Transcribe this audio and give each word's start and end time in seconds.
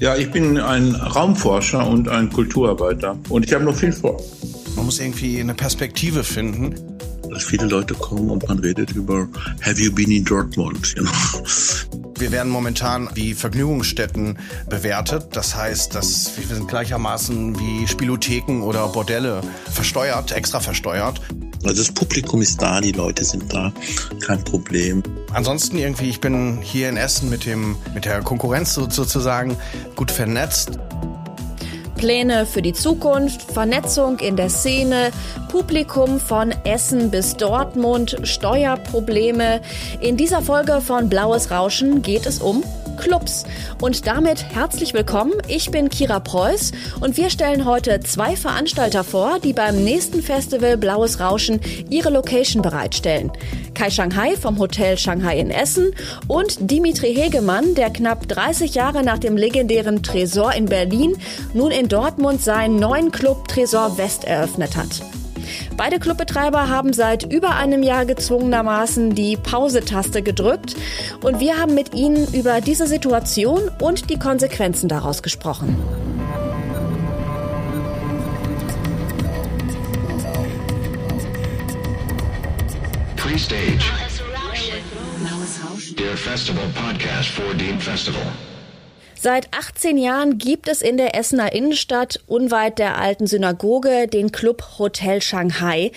Ja, 0.00 0.16
ich 0.16 0.30
bin 0.30 0.58
ein 0.58 0.94
Raumforscher 0.94 1.86
und 1.86 2.08
ein 2.08 2.30
Kulturarbeiter 2.30 3.16
und 3.28 3.44
ich 3.44 3.52
habe 3.52 3.64
noch 3.64 3.76
viel 3.76 3.92
vor. 3.92 4.20
Man 4.74 4.86
muss 4.86 4.98
irgendwie 4.98 5.40
eine 5.40 5.54
Perspektive 5.54 6.24
finden. 6.24 6.74
Dass 7.30 7.44
viele 7.44 7.66
Leute 7.66 7.94
kommen 7.94 8.28
und 8.28 8.46
man 8.46 8.58
redet 8.58 8.90
über 8.92 9.26
Have 9.62 9.80
you 9.80 9.90
been 9.90 10.10
in 10.10 10.24
Dortmund? 10.24 10.94
You 10.96 11.04
know? 11.04 12.02
Wir 12.18 12.30
werden 12.30 12.52
momentan 12.52 13.08
wie 13.14 13.34
Vergnügungsstätten 13.34 14.38
bewertet. 14.68 15.28
Das 15.32 15.56
heißt, 15.56 15.94
dass 15.94 16.30
wir 16.36 16.54
sind 16.54 16.68
gleichermaßen 16.68 17.58
wie 17.58 17.88
Spielotheken 17.88 18.62
oder 18.62 18.86
Bordelle 18.88 19.40
versteuert, 19.70 20.30
extra 20.30 20.60
versteuert. 20.60 21.20
Also 21.64 21.82
das 21.82 21.92
Publikum 21.92 22.42
ist 22.42 22.60
da, 22.60 22.80
die 22.80 22.92
Leute 22.92 23.24
sind 23.24 23.52
da, 23.52 23.72
kein 24.20 24.42
Problem. 24.42 25.02
Ansonsten 25.32 25.78
irgendwie, 25.78 26.08
ich 26.08 26.20
bin 26.20 26.58
hier 26.60 26.88
in 26.88 26.96
Essen 26.96 27.30
mit 27.30 27.46
dem 27.46 27.76
mit 27.94 28.04
der 28.04 28.20
Konkurrenz 28.22 28.74
sozusagen 28.74 29.56
gut 29.94 30.10
vernetzt. 30.10 30.78
Pläne 32.02 32.46
für 32.46 32.62
die 32.62 32.72
Zukunft, 32.72 33.42
Vernetzung 33.42 34.18
in 34.18 34.34
der 34.34 34.50
Szene, 34.50 35.12
Publikum 35.50 36.18
von 36.18 36.52
Essen 36.64 37.12
bis 37.12 37.36
Dortmund, 37.36 38.16
Steuerprobleme. 38.24 39.60
In 40.00 40.16
dieser 40.16 40.42
Folge 40.42 40.80
von 40.80 41.08
Blaues 41.08 41.52
Rauschen 41.52 42.02
geht 42.02 42.26
es 42.26 42.40
um 42.40 42.64
Clubs. 43.02 43.44
Und 43.80 44.06
damit 44.06 44.44
herzlich 44.54 44.94
willkommen. 44.94 45.32
Ich 45.48 45.70
bin 45.72 45.88
Kira 45.88 46.20
Preuß 46.20 46.70
und 47.00 47.16
wir 47.16 47.30
stellen 47.30 47.64
heute 47.64 47.98
zwei 48.00 48.36
Veranstalter 48.36 49.02
vor, 49.02 49.40
die 49.40 49.52
beim 49.52 49.82
nächsten 49.82 50.22
Festival 50.22 50.76
Blaues 50.76 51.18
Rauschen 51.18 51.60
ihre 51.90 52.10
Location 52.10 52.62
bereitstellen. 52.62 53.32
Kai 53.74 53.90
Shanghai 53.90 54.36
vom 54.36 54.58
Hotel 54.58 54.96
Shanghai 54.96 55.38
in 55.38 55.50
Essen 55.50 55.92
und 56.28 56.70
Dimitri 56.70 57.12
Hegemann, 57.12 57.74
der 57.74 57.90
knapp 57.90 58.28
30 58.28 58.74
Jahre 58.74 59.02
nach 59.02 59.18
dem 59.18 59.36
legendären 59.36 60.04
Tresor 60.04 60.52
in 60.54 60.66
Berlin 60.66 61.16
nun 61.54 61.72
in 61.72 61.88
Dortmund 61.88 62.40
seinen 62.40 62.76
neuen 62.76 63.10
Club 63.10 63.48
Tresor 63.48 63.98
West 63.98 64.24
eröffnet 64.24 64.76
hat. 64.76 65.02
Beide 65.76 65.98
Clubbetreiber 65.98 66.68
haben 66.68 66.92
seit 66.92 67.24
über 67.32 67.56
einem 67.56 67.82
Jahr 67.82 68.04
gezwungenermaßen 68.04 69.14
die 69.14 69.36
Pause-Taste 69.36 70.22
gedrückt 70.22 70.76
und 71.22 71.40
wir 71.40 71.58
haben 71.58 71.74
mit 71.74 71.94
ihnen 71.94 72.32
über 72.34 72.60
diese 72.60 72.86
Situation 72.86 73.70
und 73.80 74.10
die 74.10 74.18
Konsequenzen 74.18 74.88
daraus 74.88 75.22
gesprochen. 75.22 75.76
Pre-stage. 83.16 83.84
Der 85.98 86.16
Festival 86.16 86.64
Podcast 86.74 87.28
for 87.30 87.54
Dean 87.54 87.78
Festival. 87.80 88.20
Seit 89.22 89.54
18 89.56 89.98
Jahren 89.98 90.36
gibt 90.38 90.66
es 90.66 90.82
in 90.82 90.96
der 90.96 91.14
Essener 91.14 91.52
Innenstadt 91.52 92.18
unweit 92.26 92.80
der 92.80 92.98
alten 92.98 93.28
Synagoge 93.28 94.08
den 94.08 94.32
Club 94.32 94.80
Hotel 94.80 95.22
Shanghai. 95.22 95.92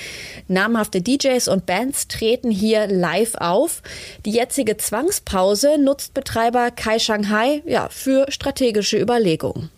Namhafte 0.47 1.01
DJs 1.01 1.47
und 1.47 1.65
Bands 1.65 2.07
treten 2.07 2.51
hier 2.51 2.85
live 2.85 3.33
auf. 3.33 3.81
Die 4.27 4.29
jetzige 4.29 4.77
Zwangspause 4.77 5.79
nutzt 5.79 6.13
Betreiber 6.13 6.69
Kai 6.69 6.99
Shanghai 6.99 7.63
ja, 7.65 7.89
für 7.89 8.31
strategische 8.31 9.01
Überlegungen. 9.01 9.71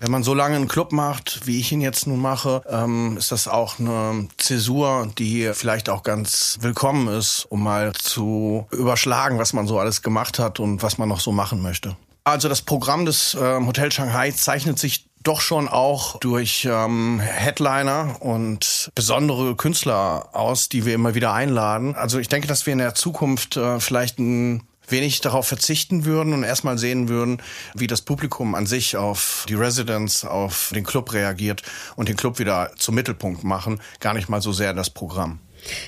Wenn 0.00 0.10
man 0.10 0.24
so 0.24 0.34
lange 0.34 0.56
einen 0.56 0.66
Club 0.66 0.90
macht, 0.90 1.46
wie 1.46 1.60
ich 1.60 1.70
ihn 1.70 1.80
jetzt 1.80 2.08
nun 2.08 2.18
mache, 2.18 2.62
ähm, 2.68 3.16
ist 3.16 3.30
das 3.30 3.46
auch 3.46 3.78
eine 3.78 4.26
Zäsur, 4.38 5.08
die 5.16 5.52
vielleicht 5.54 5.88
auch 5.88 6.02
ganz 6.02 6.58
willkommen 6.62 7.06
ist, 7.16 7.46
um 7.48 7.62
mal 7.62 7.92
zu 7.92 8.66
überschlagen, 8.72 9.38
was 9.38 9.52
man 9.52 9.68
so 9.68 9.78
alles 9.78 10.02
gemacht 10.02 10.40
hat 10.40 10.58
und 10.58 10.82
was 10.82 10.98
man 10.98 11.08
noch 11.08 11.20
so 11.20 11.30
machen 11.30 11.62
möchte. 11.62 11.96
Also 12.28 12.50
das 12.50 12.60
Programm 12.60 13.06
des 13.06 13.34
äh, 13.34 13.38
Hotel 13.38 13.90
Shanghai 13.90 14.32
zeichnet 14.32 14.78
sich 14.78 15.06
doch 15.22 15.40
schon 15.40 15.66
auch 15.66 16.18
durch 16.20 16.68
ähm, 16.70 17.20
Headliner 17.20 18.16
und 18.20 18.90
besondere 18.94 19.56
Künstler 19.56 20.28
aus, 20.34 20.68
die 20.68 20.84
wir 20.84 20.94
immer 20.94 21.14
wieder 21.14 21.32
einladen. 21.32 21.94
Also 21.94 22.18
ich 22.18 22.28
denke, 22.28 22.46
dass 22.46 22.66
wir 22.66 22.74
in 22.74 22.80
der 22.80 22.94
Zukunft 22.94 23.56
äh, 23.56 23.80
vielleicht 23.80 24.18
ein 24.18 24.62
wenig 24.86 25.22
darauf 25.22 25.48
verzichten 25.48 26.04
würden 26.04 26.34
und 26.34 26.44
erstmal 26.44 26.76
sehen 26.76 27.08
würden, 27.08 27.40
wie 27.74 27.86
das 27.86 28.02
Publikum 28.02 28.54
an 28.54 28.66
sich 28.66 28.98
auf 28.98 29.46
die 29.48 29.54
Residents, 29.54 30.26
auf 30.26 30.70
den 30.74 30.84
Club 30.84 31.14
reagiert 31.14 31.62
und 31.96 32.10
den 32.10 32.16
Club 32.16 32.38
wieder 32.38 32.72
zum 32.76 32.94
Mittelpunkt 32.94 33.42
machen, 33.42 33.80
gar 34.00 34.12
nicht 34.12 34.28
mal 34.28 34.42
so 34.42 34.52
sehr 34.52 34.74
das 34.74 34.90
Programm. 34.90 35.40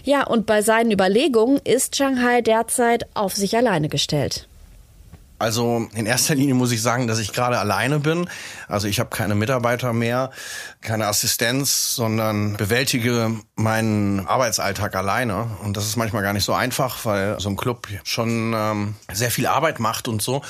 Ja, 0.05 0.27
und 0.27 0.47
bei 0.47 0.63
seinen 0.63 0.91
Überlegungen 0.91 1.59
ist 1.59 1.97
Shanghai 1.97 2.41
derzeit 2.41 3.05
auf 3.15 3.37
sich 3.37 3.57
alleine 3.57 3.91
gestellt. 3.91 4.49
Also 5.41 5.89
in 5.95 6.05
erster 6.05 6.35
Linie 6.35 6.53
muss 6.53 6.71
ich 6.71 6.83
sagen, 6.83 7.07
dass 7.07 7.19
ich 7.19 7.33
gerade 7.33 7.59
alleine 7.59 7.99
bin. 7.99 8.29
Also 8.69 8.89
ich 8.89 9.01
habe 9.01 9.09
keine 9.09 9.35
Mitarbeiter 9.35 9.95
mehr, 9.95 10.31
keine 10.83 11.07
Assistenz, 11.07 11.95
sondern 11.95 12.59
bewältige 12.59 13.31
meinen 13.57 14.27
Arbeitsalltag 14.27 14.95
alleine. 14.95 15.47
Und 15.65 15.79
das 15.79 15.87
ist 15.87 15.97
manchmal 15.97 16.23
gar 16.23 16.35
nicht 16.35 16.45
so 16.45 16.53
einfach, 16.53 17.07
weil 17.07 17.41
so 17.41 17.49
ein 17.49 17.57
Club 17.57 17.89
schon 18.05 18.53
ähm, 18.55 18.97
sehr 19.11 19.31
viel 19.31 19.47
Arbeit 19.47 19.81
macht 19.81 20.09
und 20.09 20.21
so. 20.21 20.43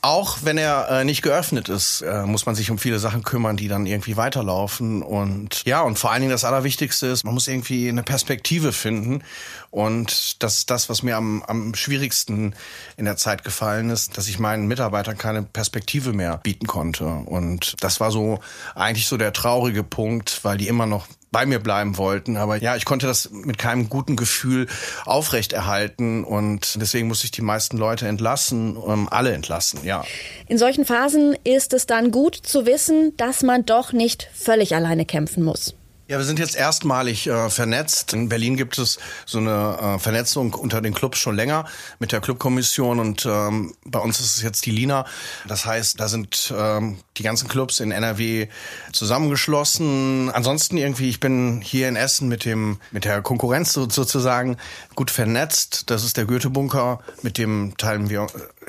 Auch 0.00 0.38
wenn 0.42 0.58
er 0.58 0.88
äh, 0.90 1.04
nicht 1.04 1.22
geöffnet 1.22 1.68
ist, 1.68 2.02
äh, 2.02 2.22
muss 2.22 2.46
man 2.46 2.54
sich 2.54 2.70
um 2.70 2.78
viele 2.78 3.00
Sachen 3.00 3.24
kümmern, 3.24 3.56
die 3.56 3.66
dann 3.66 3.84
irgendwie 3.84 4.16
weiterlaufen. 4.16 5.02
Und 5.02 5.64
ja, 5.64 5.80
und 5.80 5.98
vor 5.98 6.12
allen 6.12 6.20
Dingen 6.20 6.30
das 6.30 6.44
Allerwichtigste 6.44 7.08
ist, 7.08 7.24
man 7.24 7.34
muss 7.34 7.48
irgendwie 7.48 7.88
eine 7.88 8.04
Perspektive 8.04 8.72
finden. 8.72 9.24
Und 9.70 10.40
das 10.42 10.58
ist 10.58 10.70
das, 10.70 10.88
was 10.88 11.02
mir 11.02 11.16
am, 11.16 11.42
am 11.42 11.74
schwierigsten 11.74 12.54
in 12.96 13.06
der 13.06 13.16
Zeit 13.16 13.42
gefallen 13.42 13.90
ist, 13.90 14.16
dass 14.16 14.28
ich 14.28 14.38
meinen 14.38 14.68
Mitarbeitern 14.68 15.18
keine 15.18 15.42
Perspektive 15.42 16.12
mehr 16.12 16.38
bieten 16.38 16.68
konnte. 16.68 17.04
Und 17.04 17.74
das 17.80 17.98
war 17.98 18.12
so 18.12 18.38
eigentlich 18.76 19.08
so 19.08 19.16
der 19.16 19.32
traurige 19.32 19.82
Punkt, 19.82 20.44
weil 20.44 20.58
die 20.58 20.68
immer 20.68 20.86
noch 20.86 21.08
bei 21.30 21.46
mir 21.46 21.58
bleiben 21.58 21.96
wollten. 21.98 22.36
Aber 22.36 22.56
ja, 22.56 22.76
ich 22.76 22.84
konnte 22.84 23.06
das 23.06 23.30
mit 23.30 23.58
keinem 23.58 23.88
guten 23.88 24.16
Gefühl 24.16 24.66
aufrechterhalten 25.04 26.24
und 26.24 26.80
deswegen 26.80 27.08
musste 27.08 27.26
ich 27.26 27.30
die 27.30 27.42
meisten 27.42 27.76
Leute 27.76 28.08
entlassen, 28.08 28.76
ähm, 28.86 29.08
alle 29.10 29.32
entlassen, 29.32 29.80
ja. 29.84 30.04
In 30.46 30.58
solchen 30.58 30.84
Phasen 30.84 31.36
ist 31.44 31.72
es 31.72 31.86
dann 31.86 32.10
gut 32.10 32.34
zu 32.34 32.66
wissen, 32.66 33.16
dass 33.16 33.42
man 33.42 33.66
doch 33.66 33.92
nicht 33.92 34.28
völlig 34.34 34.74
alleine 34.74 35.04
kämpfen 35.04 35.42
muss. 35.42 35.74
Ja, 36.10 36.16
wir 36.16 36.24
sind 36.24 36.38
jetzt 36.38 36.56
erstmalig 36.56 37.26
äh, 37.26 37.50
vernetzt. 37.50 38.14
In 38.14 38.30
Berlin 38.30 38.56
gibt 38.56 38.78
es 38.78 38.98
so 39.26 39.36
eine 39.36 39.78
äh, 39.78 39.98
Vernetzung 39.98 40.54
unter 40.54 40.80
den 40.80 40.94
Clubs 40.94 41.18
schon 41.18 41.36
länger 41.36 41.66
mit 41.98 42.12
der 42.12 42.22
Clubkommission 42.22 42.98
und 42.98 43.26
ähm, 43.26 43.74
bei 43.84 43.98
uns 43.98 44.18
ist 44.18 44.36
es 44.36 44.42
jetzt 44.42 44.64
die 44.64 44.70
Lina. 44.70 45.04
Das 45.46 45.66
heißt, 45.66 46.00
da 46.00 46.08
sind 46.08 46.50
ähm, 46.56 46.96
die 47.18 47.22
ganzen 47.24 47.46
Clubs 47.46 47.80
in 47.80 47.92
NRW 47.92 48.48
zusammengeschlossen. 48.90 50.30
Ansonsten 50.30 50.78
irgendwie, 50.78 51.10
ich 51.10 51.20
bin 51.20 51.60
hier 51.60 51.90
in 51.90 51.96
Essen 51.96 52.26
mit 52.26 52.46
dem 52.46 52.78
mit 52.90 53.04
der 53.04 53.20
Konkurrenz 53.20 53.74
sozusagen 53.74 54.56
gut 54.94 55.10
vernetzt. 55.10 55.90
Das 55.90 56.04
ist 56.04 56.16
der 56.16 56.24
Goethe-Bunker, 56.24 57.00
mit 57.20 57.36
dem 57.36 57.76
teilen 57.76 58.08
wir 58.08 58.28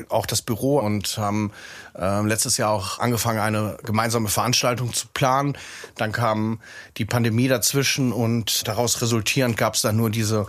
auch 0.10 0.26
das 0.26 0.42
Büro 0.42 0.80
und 0.80 1.18
haben 1.18 1.54
äh, 2.00 2.22
letztes 2.22 2.58
Jahr 2.58 2.72
auch 2.72 3.00
angefangen, 3.00 3.40
eine 3.40 3.78
gemeinsame 3.84 4.30
Veranstaltung 4.30 4.94
zu 4.94 5.08
planen. 5.14 5.58
Dann 5.96 6.12
kam 6.12 6.60
die 6.98 7.06
Pandemie 7.06 7.48
dazwischen 7.48 8.12
und 8.12 8.68
daraus 8.68 9.02
resultierend 9.02 9.58
gab 9.58 9.76
es 9.76 9.82
dann 9.82 9.98
nur 9.98 10.10
diese 10.10 10.48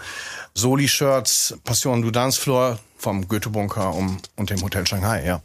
Soli-Shirts 0.54 1.58
Passion 1.64 2.02
du 2.02 2.10
Dance 2.10 2.40
Floor 2.40 2.78
vom 2.96 3.26
Goethe-Bunker 3.28 3.94
und 3.94 4.50
dem 4.50 4.62
Hotel 4.62 4.86
Shanghai, 4.86 5.24
ja. 5.24 5.42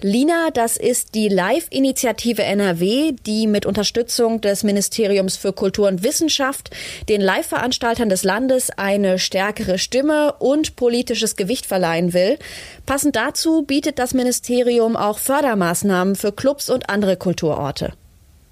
Lina, 0.00 0.50
das 0.52 0.76
ist 0.76 1.14
die 1.14 1.28
Live-Initiative 1.28 2.42
NRW, 2.42 3.12
die 3.26 3.46
mit 3.46 3.66
Unterstützung 3.66 4.40
des 4.40 4.62
Ministeriums 4.62 5.36
für 5.36 5.52
Kultur 5.52 5.88
und 5.88 6.02
Wissenschaft 6.02 6.70
den 7.08 7.20
Live-Veranstaltern 7.20 8.08
des 8.08 8.24
Landes 8.24 8.70
eine 8.70 9.18
stärkere 9.18 9.78
Stimme 9.78 10.34
und 10.38 10.76
politisches 10.76 11.36
Gewicht 11.36 11.66
verleihen 11.66 12.12
will. 12.12 12.38
Passend 12.86 13.16
dazu 13.16 13.62
bietet 13.62 13.98
das 13.98 14.14
Ministerium 14.14 14.96
auch 14.96 15.18
Fördermaßnahmen 15.18 16.16
für 16.16 16.32
Clubs 16.32 16.70
und 16.70 16.90
andere 16.90 17.16
Kulturorte. 17.16 17.92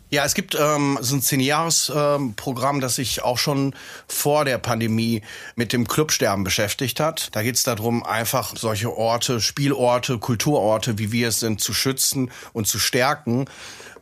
Ja, 0.08 0.24
es 0.24 0.34
gibt 0.34 0.54
ähm, 0.54 0.98
so 1.00 1.16
ein 1.16 1.20
Zehn-Jahres-Programm, 1.20 2.76
ähm, 2.76 2.80
das 2.80 2.94
sich 2.94 3.24
auch 3.24 3.38
schon 3.38 3.74
vor 4.06 4.44
der 4.44 4.58
Pandemie 4.58 5.22
mit 5.56 5.72
dem 5.72 5.88
Clubsterben 5.88 6.44
beschäftigt 6.44 7.00
hat. 7.00 7.30
Da 7.32 7.42
geht 7.42 7.56
es 7.56 7.64
darum, 7.64 8.04
einfach 8.04 8.54
solche 8.56 8.96
Orte, 8.96 9.40
Spielorte, 9.40 10.18
Kulturorte, 10.18 10.98
wie 10.98 11.10
wir 11.10 11.28
es 11.28 11.40
sind, 11.40 11.60
zu 11.60 11.74
schützen 11.74 12.30
und 12.52 12.68
zu 12.68 12.78
stärken. 12.78 13.46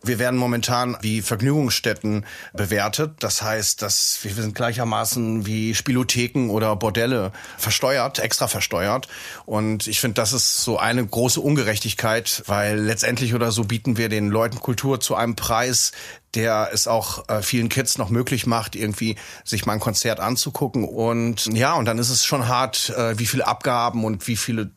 Wir 0.04 0.18
werden 0.18 0.38
momentan 0.38 0.96
wie 1.00 1.22
Vergnügungsstätten 1.22 2.26
bewertet. 2.52 3.12
Das 3.20 3.42
heißt, 3.42 3.82
dass 3.82 4.18
wir 4.22 4.32
sind 4.34 4.54
gleichermaßen 4.54 5.46
wie 5.46 5.74
Spielotheken 5.74 6.50
oder 6.50 6.76
Bordelle 6.76 7.32
versteuert, 7.56 8.18
extra 8.18 8.46
versteuert. 8.46 9.08
Und 9.46 9.86
ich 9.86 10.00
finde, 10.00 10.14
das 10.14 10.32
ist 10.32 10.62
so 10.62 10.78
eine 10.78 11.04
große 11.04 11.40
Ungerechtigkeit, 11.40 12.42
weil 12.46 12.78
letztendlich 12.78 13.34
oder 13.34 13.50
so 13.50 13.64
bieten 13.64 13.96
wir 13.96 14.08
den 14.08 14.28
Leuten 14.28 14.60
Kultur 14.60 15.00
zu 15.00 15.14
einem 15.14 15.36
Preis, 15.36 15.92
der 16.34 16.70
es 16.72 16.86
auch 16.86 17.28
äh, 17.28 17.42
vielen 17.42 17.68
Kids 17.68 17.98
noch 17.98 18.10
möglich 18.10 18.46
macht, 18.46 18.76
irgendwie 18.76 19.16
sich 19.44 19.66
mal 19.66 19.74
ein 19.74 19.80
Konzert 19.80 20.20
anzugucken. 20.20 20.84
Und 20.84 21.46
ja, 21.46 21.74
und 21.74 21.86
dann 21.86 21.98
ist 21.98 22.10
es 22.10 22.24
schon 22.24 22.48
hart, 22.48 22.90
äh, 22.90 23.18
wie 23.18 23.26
viele 23.26 23.46
Abgaben 23.46 24.04
und 24.04 24.26
wie 24.26 24.36
viele 24.36 24.70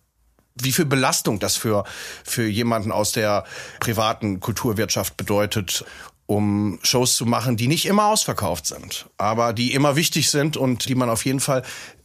wie 0.61 0.71
viel 0.71 0.85
Belastung 0.85 1.39
das 1.39 1.55
für, 1.55 1.83
für 2.23 2.47
jemanden 2.47 2.91
aus 2.91 3.11
der 3.11 3.45
privaten 3.79 4.39
Kulturwirtschaft 4.39 5.17
bedeutet 5.17 5.85
um 6.27 6.77
Shows 6.83 7.15
zu 7.15 7.25
machen, 7.25 7.55
die 7.55 7.67
nicht 7.67 7.85
immer 7.85 8.07
ausverkauft 8.07 8.67
sind, 8.67 9.05
aber 9.17 9.53
die 9.53 9.73
immer 9.73 9.95
wichtig 9.95 10.29
sind 10.29 10.57
und 10.57 10.89
die 10.89 10.95
man 10.95 11.09
auf 11.09 11.25
jeden 11.25 11.39
Fall 11.39 11.63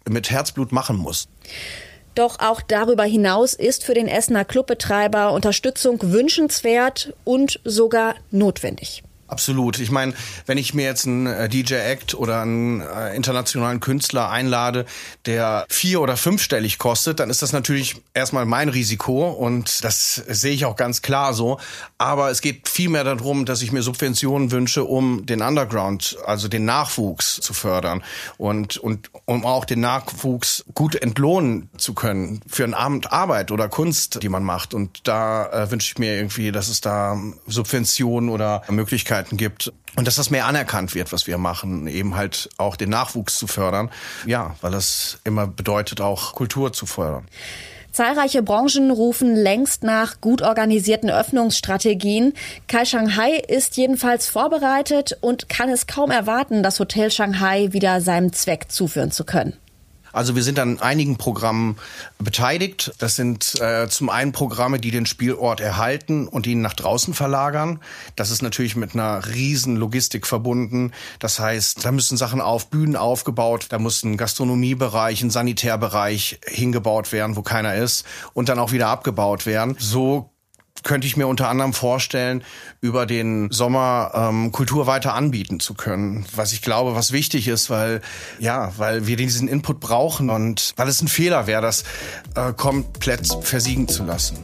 mit 0.08 0.30
Herzblut 0.30 0.72
machen 0.72 0.96
muss. 0.96 1.28
Doch 2.14 2.38
auch 2.40 2.60
darüber 2.60 3.04
hinaus 3.04 3.54
ist 3.54 3.84
für 3.84 3.94
den 3.94 4.06
Essener 4.06 4.44
Clubbetreiber 4.44 5.32
Unterstützung 5.32 5.98
wünschenswert 6.02 7.14
und 7.24 7.60
sogar 7.64 8.14
notwendig. 8.30 9.02
Absolut. 9.32 9.78
Ich 9.78 9.90
meine, 9.90 10.12
wenn 10.44 10.58
ich 10.58 10.74
mir 10.74 10.84
jetzt 10.84 11.06
einen 11.06 11.24
äh, 11.24 11.48
DJ-Act 11.48 12.14
oder 12.14 12.42
einen 12.42 12.82
äh, 12.82 13.16
internationalen 13.16 13.80
Künstler 13.80 14.28
einlade, 14.28 14.84
der 15.24 15.64
vier- 15.70 16.02
oder 16.02 16.18
fünfstellig 16.18 16.76
kostet, 16.76 17.18
dann 17.18 17.30
ist 17.30 17.40
das 17.40 17.54
natürlich 17.54 17.96
erstmal 18.12 18.44
mein 18.44 18.68
Risiko 18.68 19.30
und 19.30 19.84
das 19.84 20.16
sehe 20.28 20.52
ich 20.52 20.66
auch 20.66 20.76
ganz 20.76 21.00
klar 21.00 21.32
so. 21.32 21.58
Aber 21.96 22.30
es 22.30 22.42
geht 22.42 22.68
vielmehr 22.68 23.04
darum, 23.04 23.46
dass 23.46 23.62
ich 23.62 23.72
mir 23.72 23.80
Subventionen 23.80 24.50
wünsche, 24.50 24.84
um 24.84 25.24
den 25.24 25.40
Underground, 25.40 26.18
also 26.26 26.48
den 26.48 26.66
Nachwuchs 26.66 27.40
zu 27.40 27.54
fördern 27.54 28.02
und, 28.36 28.76
und 28.76 29.08
um 29.24 29.46
auch 29.46 29.64
den 29.64 29.80
Nachwuchs 29.80 30.62
gut 30.74 30.94
entlohnen 30.94 31.70
zu 31.78 31.94
können 31.94 32.42
für 32.46 32.64
einen 32.64 32.74
Abend 32.74 33.12
Arbeit 33.12 33.50
oder 33.50 33.70
Kunst, 33.70 34.22
die 34.22 34.28
man 34.28 34.44
macht. 34.44 34.74
Und 34.74 35.08
da 35.08 35.46
äh, 35.46 35.70
wünsche 35.70 35.90
ich 35.90 35.98
mir 35.98 36.16
irgendwie, 36.16 36.52
dass 36.52 36.68
es 36.68 36.82
da 36.82 37.18
Subventionen 37.46 38.28
oder 38.28 38.62
Möglichkeiten 38.68 39.21
Möglichkeiten 39.22 39.36
gibt 39.36 39.72
und 39.96 40.06
dass 40.06 40.16
das 40.16 40.30
mehr 40.30 40.46
anerkannt 40.46 40.94
wird, 40.94 41.12
was 41.12 41.26
wir 41.26 41.38
machen, 41.38 41.86
eben 41.86 42.16
halt 42.16 42.48
auch 42.58 42.76
den 42.76 42.90
Nachwuchs 42.90 43.38
zu 43.38 43.46
fördern. 43.46 43.90
Ja, 44.26 44.56
weil 44.60 44.72
das 44.72 45.18
immer 45.24 45.46
bedeutet, 45.46 46.00
auch 46.00 46.34
Kultur 46.34 46.72
zu 46.72 46.86
fördern. 46.86 47.26
Zahlreiche 47.92 48.42
Branchen 48.42 48.90
rufen 48.90 49.36
längst 49.36 49.82
nach 49.82 50.22
gut 50.22 50.40
organisierten 50.40 51.10
Öffnungsstrategien. 51.10 52.32
Kai 52.66 52.86
Shanghai 52.86 53.32
ist 53.32 53.76
jedenfalls 53.76 54.28
vorbereitet 54.28 55.18
und 55.20 55.50
kann 55.50 55.68
es 55.68 55.86
kaum 55.86 56.10
erwarten, 56.10 56.62
das 56.62 56.80
Hotel 56.80 57.10
Shanghai 57.10 57.68
wieder 57.72 58.00
seinem 58.00 58.32
Zweck 58.32 58.70
zuführen 58.70 59.10
zu 59.10 59.24
können. 59.24 59.58
Also 60.12 60.34
wir 60.34 60.42
sind 60.42 60.58
an 60.58 60.80
einigen 60.80 61.16
Programmen 61.16 61.76
beteiligt. 62.18 62.92
Das 62.98 63.16
sind 63.16 63.60
äh, 63.60 63.88
zum 63.88 64.10
einen 64.10 64.32
Programme, 64.32 64.78
die 64.78 64.90
den 64.90 65.06
Spielort 65.06 65.60
erhalten 65.60 66.28
und 66.28 66.46
ihn 66.46 66.60
nach 66.60 66.74
draußen 66.74 67.14
verlagern. 67.14 67.80
Das 68.16 68.30
ist 68.30 68.42
natürlich 68.42 68.76
mit 68.76 68.94
einer 68.94 69.26
riesen 69.28 69.76
Logistik 69.76 70.26
verbunden. 70.26 70.92
Das 71.18 71.38
heißt, 71.38 71.84
da 71.84 71.92
müssen 71.92 72.16
Sachen 72.16 72.40
auf 72.40 72.68
Bühnen 72.70 72.96
aufgebaut, 72.96 73.66
da 73.70 73.78
muss 73.78 74.02
ein 74.02 74.16
Gastronomiebereich, 74.16 75.22
ein 75.22 75.30
Sanitärbereich 75.30 76.40
hingebaut 76.46 77.12
werden, 77.12 77.36
wo 77.36 77.42
keiner 77.42 77.74
ist 77.74 78.04
und 78.34 78.48
dann 78.48 78.58
auch 78.58 78.72
wieder 78.72 78.88
abgebaut 78.88 79.46
werden. 79.46 79.76
So 79.78 80.31
könnte 80.82 81.06
ich 81.06 81.16
mir 81.16 81.26
unter 81.26 81.48
anderem 81.48 81.72
vorstellen, 81.72 82.42
über 82.80 83.06
den 83.06 83.50
Sommer 83.50 84.12
ähm, 84.14 84.52
Kultur 84.52 84.86
weiter 84.86 85.14
anbieten 85.14 85.60
zu 85.60 85.74
können. 85.74 86.26
Was 86.34 86.52
ich 86.52 86.62
glaube, 86.62 86.94
was 86.94 87.12
wichtig 87.12 87.48
ist, 87.48 87.70
weil 87.70 88.00
ja, 88.38 88.72
weil 88.76 89.06
wir 89.06 89.16
diesen 89.16 89.48
Input 89.48 89.80
brauchen 89.80 90.30
und 90.30 90.72
weil 90.76 90.88
es 90.88 91.02
ein 91.02 91.08
Fehler 91.08 91.46
wäre, 91.46 91.62
das 91.62 91.84
äh, 92.34 92.52
komplett 92.52 93.26
versiegen 93.42 93.88
zu 93.88 94.04
lassen. 94.04 94.38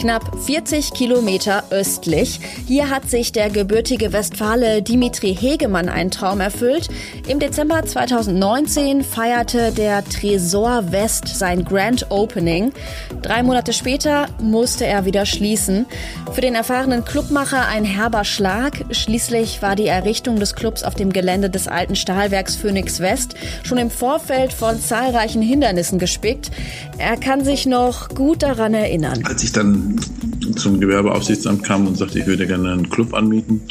Knapp 0.00 0.32
40 0.46 0.94
Kilometer 0.94 1.64
östlich. 1.68 2.40
Hier 2.66 2.88
hat 2.88 3.10
sich 3.10 3.32
der 3.32 3.50
gebürtige 3.50 4.14
Westfale 4.14 4.80
Dimitri 4.80 5.36
Hegemann 5.38 5.90
einen 5.90 6.10
Traum 6.10 6.40
erfüllt. 6.40 6.88
Im 7.28 7.38
Dezember 7.38 7.84
2019 7.84 9.04
feierte 9.04 9.72
der 9.72 10.02
Tresor 10.02 10.90
West 10.90 11.28
sein 11.28 11.66
Grand 11.66 12.10
Opening. 12.10 12.72
Drei 13.20 13.42
Monate 13.42 13.74
später 13.74 14.28
musste 14.40 14.86
er 14.86 15.04
wieder 15.04 15.26
schließen. 15.26 15.84
Für 16.32 16.40
den 16.40 16.54
erfahrenen 16.54 17.04
Clubmacher 17.04 17.68
ein 17.68 17.84
herber 17.84 18.24
Schlag. 18.24 18.86
Schließlich 18.92 19.60
war 19.60 19.76
die 19.76 19.88
Errichtung 19.88 20.40
des 20.40 20.54
Clubs 20.54 20.82
auf 20.82 20.94
dem 20.94 21.12
Gelände 21.12 21.50
des 21.50 21.68
alten 21.68 21.94
Stahlwerks 21.94 22.56
Phoenix 22.56 23.00
West 23.00 23.34
schon 23.64 23.76
im 23.76 23.90
Vorfeld 23.90 24.54
von 24.54 24.80
zahlreichen 24.80 25.42
Hindernissen 25.42 25.98
gespickt. 25.98 26.50
Er 26.96 27.18
kann 27.18 27.44
sich 27.44 27.66
noch 27.66 28.08
gut 28.08 28.42
daran 28.42 28.72
erinnern. 28.72 29.24
Als 29.26 29.42
ich 29.42 29.52
dann 29.52 29.89
zum 30.56 30.80
Gewerbeaufsichtsamt 30.80 31.62
kam 31.62 31.86
und 31.86 31.96
sagte, 31.96 32.18
ich 32.18 32.26
würde 32.26 32.46
gerne 32.46 32.72
einen 32.72 32.90
Club 32.90 33.14
anmieten, 33.14 33.62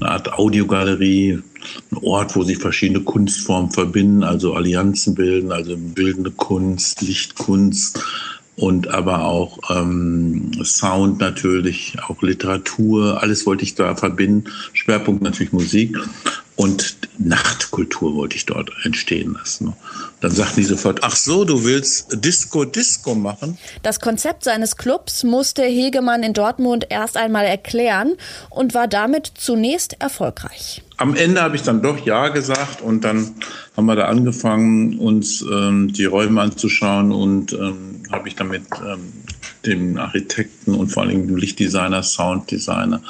eine 0.00 0.10
Art 0.10 0.32
Audiogalerie, 0.32 1.42
ein 1.90 1.98
Ort, 2.02 2.36
wo 2.36 2.42
sich 2.42 2.58
verschiedene 2.58 3.00
Kunstformen 3.00 3.70
verbinden, 3.70 4.22
also 4.22 4.54
Allianzen 4.54 5.14
bilden, 5.14 5.52
also 5.52 5.76
bildende 5.76 6.30
Kunst, 6.30 7.02
Lichtkunst 7.02 8.00
und 8.56 8.88
aber 8.88 9.24
auch 9.24 9.58
ähm, 9.70 10.50
Sound 10.64 11.20
natürlich, 11.20 11.96
auch 12.08 12.22
Literatur, 12.22 13.22
alles 13.22 13.46
wollte 13.46 13.64
ich 13.64 13.74
da 13.74 13.94
verbinden. 13.94 14.44
Schwerpunkt 14.72 15.22
natürlich 15.22 15.52
Musik 15.52 15.96
und 16.58 16.96
Nachtkultur 17.18 18.16
wollte 18.16 18.34
ich 18.34 18.44
dort 18.44 18.72
entstehen 18.82 19.34
lassen. 19.34 19.74
Dann 20.20 20.32
sagten 20.32 20.56
die 20.56 20.66
sofort, 20.66 21.04
ach 21.04 21.14
so, 21.14 21.44
du 21.44 21.62
willst 21.62 22.24
Disco 22.24 22.64
Disco 22.64 23.14
machen? 23.14 23.56
Das 23.84 24.00
Konzept 24.00 24.42
seines 24.42 24.76
Clubs 24.76 25.22
musste 25.22 25.62
Hegemann 25.62 26.24
in 26.24 26.32
Dortmund 26.32 26.86
erst 26.90 27.16
einmal 27.16 27.44
erklären 27.46 28.16
und 28.50 28.74
war 28.74 28.88
damit 28.88 29.30
zunächst 29.36 30.00
erfolgreich. 30.00 30.82
Am 30.98 31.14
Ende 31.14 31.40
habe 31.42 31.54
ich 31.54 31.62
dann 31.62 31.80
doch 31.80 32.04
Ja 32.04 32.28
gesagt 32.28 32.82
und 32.82 33.04
dann 33.04 33.34
haben 33.76 33.86
wir 33.86 33.94
da 33.94 34.06
angefangen, 34.06 34.98
uns 34.98 35.42
ähm, 35.42 35.92
die 35.92 36.06
Räume 36.06 36.40
anzuschauen 36.40 37.12
und 37.12 37.52
ähm, 37.52 38.02
habe 38.10 38.26
ich 38.28 38.34
damit 38.34 38.64
ähm, 38.84 39.12
dem 39.64 39.96
Architekten 39.96 40.74
und 40.74 40.88
vor 40.88 41.04
allem 41.04 41.28
dem 41.28 41.36
Lichtdesigner, 41.36 42.02
Sounddesigner 42.02 43.00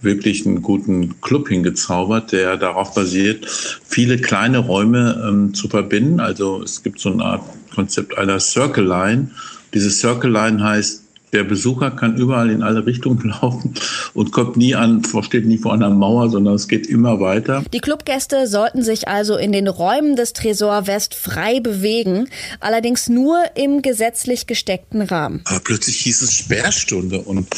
wirklich 0.00 0.46
einen 0.46 0.62
guten 0.62 1.20
Club 1.20 1.48
hingezaubert, 1.48 2.32
der 2.32 2.56
darauf 2.56 2.94
basiert, 2.94 3.46
viele 3.84 4.16
kleine 4.16 4.58
Räume 4.58 5.22
ähm, 5.28 5.52
zu 5.52 5.68
verbinden. 5.68 6.20
Also 6.20 6.62
es 6.62 6.82
gibt 6.82 7.00
so 7.00 7.12
eine 7.12 7.24
Art 7.24 7.42
Konzept 7.74 8.16
einer 8.16 8.40
Circle 8.40 8.86
Line. 8.86 9.30
Diese 9.74 9.90
Circle 9.90 10.30
Line 10.30 10.64
heißt, 10.64 11.05
der 11.32 11.44
Besucher 11.44 11.90
kann 11.90 12.16
überall 12.16 12.50
in 12.50 12.62
alle 12.62 12.86
Richtungen 12.86 13.28
laufen 13.42 13.74
und 14.14 14.32
kommt 14.32 14.56
nie 14.56 14.74
an, 14.74 15.02
steht 15.22 15.46
nie 15.46 15.58
vor 15.58 15.72
einer 15.72 15.90
Mauer, 15.90 16.30
sondern 16.30 16.54
es 16.54 16.68
geht 16.68 16.86
immer 16.86 17.20
weiter. 17.20 17.64
Die 17.72 17.80
Clubgäste 17.80 18.46
sollten 18.46 18.82
sich 18.82 19.08
also 19.08 19.36
in 19.36 19.52
den 19.52 19.68
Räumen 19.68 20.16
des 20.16 20.32
Tresor 20.32 20.86
West 20.86 21.14
frei 21.14 21.60
bewegen, 21.60 22.28
allerdings 22.60 23.08
nur 23.08 23.38
im 23.54 23.82
gesetzlich 23.82 24.46
gesteckten 24.46 25.02
Rahmen. 25.02 25.42
Aber 25.44 25.60
plötzlich 25.60 25.96
hieß 25.96 26.22
es 26.22 26.34
Sperrstunde 26.34 27.20
und 27.20 27.48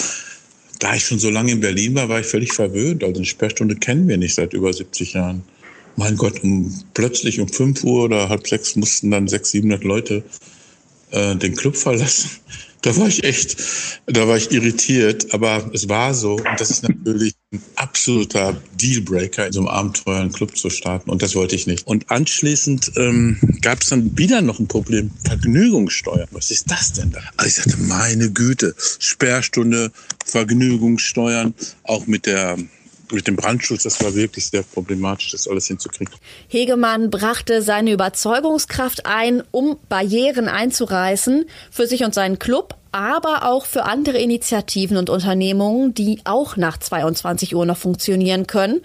da 0.78 0.94
ich 0.94 1.04
schon 1.04 1.18
so 1.18 1.28
lange 1.28 1.52
in 1.52 1.60
Berlin 1.60 1.94
war, 1.96 2.08
war 2.08 2.20
ich 2.20 2.26
völlig 2.26 2.52
verwöhnt. 2.52 3.02
Also 3.02 3.16
eine 3.16 3.26
Sperrstunde 3.26 3.76
kennen 3.76 4.06
wir 4.08 4.16
nicht 4.16 4.34
seit 4.34 4.52
über 4.52 4.72
70 4.72 5.14
Jahren. 5.14 5.42
Mein 5.96 6.16
Gott, 6.16 6.44
um, 6.44 6.72
plötzlich 6.94 7.40
um 7.40 7.48
5 7.48 7.82
Uhr 7.82 8.04
oder 8.04 8.28
halb 8.28 8.46
sechs 8.46 8.76
mussten 8.76 9.10
dann 9.10 9.26
600, 9.26 9.46
700 9.80 9.84
Leute 9.84 10.22
äh, 11.10 11.34
den 11.34 11.56
Club 11.56 11.76
verlassen. 11.76 12.30
Da 12.88 12.96
war 12.96 13.08
ich 13.08 13.22
echt, 13.22 13.58
da 14.06 14.26
war 14.26 14.38
ich 14.38 14.50
irritiert, 14.50 15.34
aber 15.34 15.70
es 15.74 15.90
war 15.90 16.14
so. 16.14 16.36
Und 16.36 16.58
das 16.58 16.70
ist 16.70 16.88
natürlich 16.88 17.34
ein 17.52 17.60
absoluter 17.76 18.56
Dealbreaker, 18.80 19.46
in 19.46 19.52
so 19.52 19.60
einem 19.60 19.68
Abenteuer 19.68 20.20
einen 20.20 20.32
Club 20.32 20.56
zu 20.56 20.70
starten. 20.70 21.10
Und 21.10 21.20
das 21.20 21.34
wollte 21.34 21.54
ich 21.54 21.66
nicht. 21.66 21.86
Und 21.86 22.10
anschließend 22.10 22.92
ähm, 22.96 23.36
gab 23.60 23.82
es 23.82 23.90
dann 23.90 24.16
wieder 24.16 24.40
noch 24.40 24.58
ein 24.58 24.68
Problem. 24.68 25.10
Vergnügungssteuer. 25.22 26.28
Was 26.30 26.50
ist 26.50 26.70
das 26.70 26.94
denn 26.94 27.10
da? 27.10 27.20
Also 27.36 27.48
ich 27.48 27.54
sagte, 27.56 27.76
meine 27.82 28.32
Güte, 28.32 28.74
Sperrstunde, 28.98 29.92
Vergnügungssteuern, 30.24 31.52
auch 31.82 32.06
mit 32.06 32.24
der 32.24 32.56
mit 33.12 33.26
dem 33.26 33.36
Brandschutz, 33.36 33.84
das 33.84 34.02
war 34.02 34.14
wirklich 34.14 34.46
sehr 34.46 34.62
problematisch, 34.62 35.32
das 35.32 35.48
alles 35.48 35.66
hinzukriegen. 35.66 36.14
Hegemann 36.48 37.10
brachte 37.10 37.62
seine 37.62 37.92
Überzeugungskraft 37.92 39.06
ein, 39.06 39.42
um 39.50 39.78
Barrieren 39.88 40.48
einzureißen 40.48 41.46
für 41.70 41.86
sich 41.86 42.04
und 42.04 42.14
seinen 42.14 42.38
Club, 42.38 42.74
aber 42.92 43.46
auch 43.46 43.66
für 43.66 43.84
andere 43.84 44.18
Initiativen 44.18 44.96
und 44.96 45.10
Unternehmungen, 45.10 45.94
die 45.94 46.20
auch 46.24 46.56
nach 46.56 46.78
22 46.78 47.54
Uhr 47.54 47.66
noch 47.66 47.76
funktionieren 47.76 48.46
können. 48.46 48.80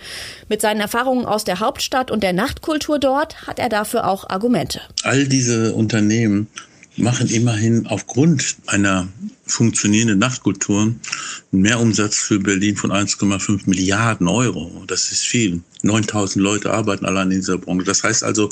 Mit 0.49 0.61
seinen 0.61 0.81
Erfahrungen 0.81 1.25
aus 1.25 1.43
der 1.43 1.59
Hauptstadt 1.59 2.11
und 2.11 2.23
der 2.23 2.33
Nachtkultur 2.33 2.99
dort 2.99 3.47
hat 3.47 3.59
er 3.59 3.69
dafür 3.69 4.07
auch 4.07 4.29
Argumente. 4.29 4.81
All 5.03 5.27
diese 5.27 5.73
Unternehmen 5.73 6.47
machen 6.97 7.27
immerhin 7.29 7.87
aufgrund 7.87 8.55
einer 8.67 9.07
funktionierende 9.45 10.15
Nachtkultur 10.15 10.81
einen 10.81 10.97
Mehrumsatz 11.51 12.17
für 12.17 12.39
Berlin 12.39 12.75
von 12.75 12.91
1,5 12.91 13.61
Milliarden 13.65 14.27
Euro. 14.27 14.83
Das 14.87 15.11
ist 15.11 15.25
viel. 15.25 15.61
9000 15.81 16.41
Leute 16.41 16.71
arbeiten 16.71 17.05
allein 17.05 17.31
in 17.31 17.39
dieser 17.39 17.57
Branche. 17.57 17.85
Das 17.85 18.03
heißt 18.03 18.23
also, 18.23 18.49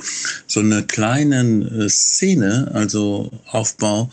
so 0.48 0.60
eine 0.60 0.84
kleine 0.84 1.86
äh, 1.86 1.90
Szene, 1.90 2.70
also 2.74 3.32
Aufbau, 3.48 4.10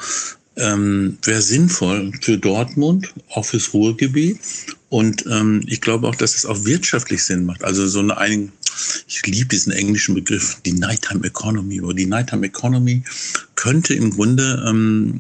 ähm, 0.56 1.18
wäre 1.22 1.42
sinnvoll 1.42 2.12
für 2.20 2.38
Dortmund, 2.38 3.12
auch 3.30 3.44
fürs 3.44 3.72
Ruhrgebiet. 3.72 4.38
Und 4.88 5.24
ähm, 5.26 5.62
ich 5.66 5.80
glaube 5.80 6.08
auch, 6.08 6.14
dass 6.14 6.34
es 6.34 6.46
auch 6.46 6.64
wirtschaftlich 6.64 7.22
Sinn 7.22 7.44
macht. 7.44 7.62
Also 7.64 7.86
so 7.86 8.00
eine, 8.00 8.16
ein, 8.16 8.52
ich 9.06 9.24
liebe 9.26 9.48
diesen 9.48 9.72
englischen 9.72 10.14
Begriff, 10.14 10.58
die 10.64 10.72
Nighttime 10.72 11.24
Economy. 11.24 11.80
Oder 11.80 11.94
die 11.94 12.06
Nighttime 12.06 12.46
Economy 12.46 13.02
könnte 13.58 13.92
im 13.92 14.10
Grunde 14.10 14.64
ähm, 14.68 15.18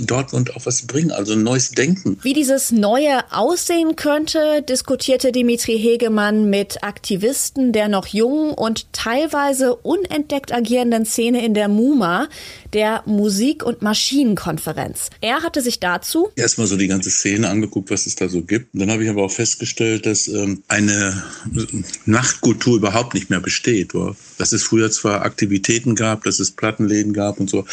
Dortmund 0.00 0.56
auch 0.56 0.64
was 0.64 0.86
bringen, 0.86 1.12
also 1.12 1.34
ein 1.34 1.42
neues 1.42 1.70
Denken. 1.72 2.18
Wie 2.22 2.32
dieses 2.32 2.72
Neue 2.72 3.30
aussehen 3.30 3.94
könnte, 3.94 4.64
diskutierte 4.66 5.32
Dimitri 5.32 5.78
Hegemann 5.78 6.48
mit 6.48 6.82
Aktivisten 6.82 7.72
der 7.74 7.88
noch 7.88 8.06
jungen 8.06 8.54
und 8.54 8.90
teilweise 8.94 9.76
unentdeckt 9.76 10.50
agierenden 10.50 11.04
Szene 11.04 11.44
in 11.44 11.52
der 11.52 11.68
MUMA, 11.68 12.28
der 12.72 13.02
Musik- 13.04 13.62
und 13.62 13.82
Maschinenkonferenz. 13.82 15.10
Er 15.20 15.42
hatte 15.42 15.60
sich 15.60 15.78
dazu 15.78 16.30
erstmal 16.36 16.66
so 16.66 16.78
die 16.78 16.88
ganze 16.88 17.10
Szene 17.10 17.50
angeguckt, 17.50 17.90
was 17.90 18.06
es 18.06 18.14
da 18.14 18.30
so 18.30 18.40
gibt. 18.40 18.72
Und 18.72 18.80
dann 18.80 18.90
habe 18.90 19.04
ich 19.04 19.10
aber 19.10 19.22
auch 19.22 19.30
festgestellt, 19.30 20.06
dass 20.06 20.26
ähm, 20.26 20.62
eine 20.68 21.22
Nachtkultur 22.06 22.78
überhaupt 22.78 23.12
nicht 23.12 23.28
mehr 23.28 23.40
besteht. 23.40 23.92
Dass 24.38 24.52
es 24.52 24.62
früher 24.62 24.90
zwar 24.90 25.22
Aktivitäten 25.22 25.94
gab, 25.94 26.24
dass 26.24 26.40
es 26.40 26.50
Plattenläden 26.50 27.12
gab 27.12 27.38
und 27.38 27.50
so, 27.50 27.66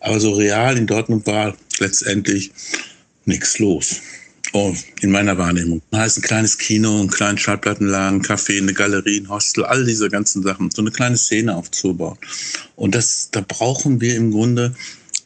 aber 0.00 0.20
so 0.20 0.32
real 0.32 0.76
in 0.76 0.86
Dortmund 0.86 1.26
war 1.26 1.56
letztendlich 1.78 2.52
nichts 3.24 3.58
los. 3.58 4.00
Oh, 4.52 4.72
in 5.00 5.10
meiner 5.10 5.36
Wahrnehmung. 5.36 5.82
Das 5.90 6.00
heißt 6.00 6.18
ein 6.18 6.22
kleines 6.22 6.58
Kino, 6.58 7.00
ein 7.00 7.10
kleinen 7.10 7.38
Schallplattenladen, 7.38 8.22
Café, 8.22 8.58
eine 8.58 8.72
Galerie, 8.72 9.20
ein 9.20 9.28
Hostel, 9.28 9.64
all 9.64 9.84
diese 9.84 10.08
ganzen 10.08 10.44
Sachen. 10.44 10.70
So 10.70 10.80
eine 10.80 10.92
kleine 10.92 11.16
Szene 11.16 11.56
aufzubauen. 11.56 12.18
Und 12.76 12.94
das, 12.94 13.30
da 13.32 13.40
brauchen 13.40 14.00
wir 14.00 14.14
im 14.14 14.30
Grunde 14.30 14.74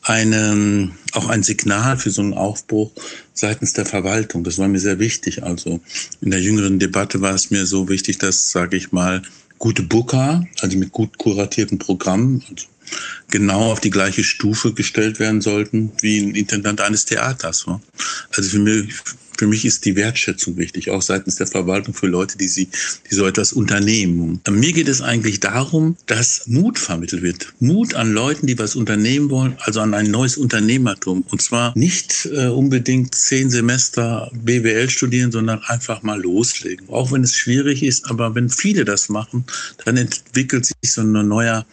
eine, 0.03 0.91
auch 1.13 1.29
ein 1.29 1.43
Signal 1.43 1.99
für 1.99 2.11
so 2.11 2.23
einen 2.23 2.33
Aufbruch 2.33 2.91
seitens 3.35 3.75
der 3.75 3.85
Verwaltung. 3.85 4.45
Das 4.45 4.57
war 4.57 4.69
mir 4.69 4.81
sehr 4.81 4.99
wichtig. 4.99 5.43
Also 5.43 5.81
in 6.23 6.31
der 6.31 6.41
jüngeren 6.41 6.79
Debatte 6.79 7.21
war 7.21 7.35
es 7.35 7.51
mir 7.51 7.67
so 7.67 7.89
wichtig, 7.91 8.19
dass, 8.19 8.51
sage 8.51 8.79
ich 8.79 8.93
mal, 8.93 9.23
gute 9.59 9.83
Booker, 9.83 10.47
also 10.61 10.79
mit 10.79 10.93
gut 10.93 11.19
kuratierten 11.19 11.79
Programmen, 11.79 12.43
also 12.49 12.67
genau 13.31 13.73
auf 13.73 13.81
die 13.81 13.91
gleiche 13.91 14.25
Stufe 14.25 14.73
gestellt 14.73 15.19
werden 15.19 15.41
sollten 15.41 15.93
wie 16.01 16.19
ein 16.19 16.35
Intendant 16.35 16.81
eines 16.81 17.05
Theaters. 17.05 17.67
Also 18.37 18.51
für 18.51 18.59
mich, 18.59 18.95
für 19.39 19.47
mich 19.47 19.65
ist 19.65 19.85
die 19.85 19.95
Wertschätzung 19.95 20.57
wichtig, 20.57 20.91
auch 20.91 21.01
seitens 21.01 21.37
der 21.37 21.47
Verwaltung 21.47 21.95
für 21.95 22.09
Leute, 22.09 22.37
die, 22.37 22.49
sie, 22.49 22.69
die 23.09 23.15
so 23.15 23.25
etwas 23.25 23.53
unternehmen. 23.53 24.41
Mir 24.51 24.73
geht 24.73 24.89
es 24.89 25.01
eigentlich 25.01 25.39
darum, 25.39 25.97
dass 26.07 26.43
Mut 26.47 26.79
vermittelt 26.79 27.23
wird. 27.23 27.55
Mut 27.61 27.95
an 27.95 28.13
Leuten, 28.13 28.49
die 28.49 28.59
was 28.59 28.75
unternehmen 28.75 29.31
wollen, 29.31 29.57
also 29.61 29.81
an 29.81 29.95
ein 29.95 30.11
neues 30.11 30.37
Unternehmertum. 30.37 31.25
Und 31.31 31.41
zwar 31.41 31.73
nicht 31.79 32.29
äh, 32.33 32.49
unbedingt 32.49 33.15
zehn 33.15 33.49
Semester 33.49 34.29
BWL 34.35 34.91
studieren, 34.91 35.31
sondern 35.31 35.63
einfach 35.65 36.03
mal 36.03 36.21
loslegen. 36.21 36.89
Auch 36.89 37.13
wenn 37.13 37.23
es 37.23 37.37
schwierig 37.37 37.85
ist, 37.85 38.11
aber 38.11 38.35
wenn 38.35 38.51
viele 38.51 38.85
das 38.85 39.09
machen, 39.09 39.45
dann 39.85 39.97
entwickelt 39.97 40.67
sich 40.67 40.75
so 40.83 41.03
ein 41.03 41.13
neuer 41.13 41.65